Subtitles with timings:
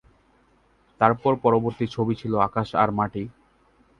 [1.01, 1.11] তার
[1.43, 3.23] পরবর্তী ছবি ছিল "আকাশ আর মাটি"।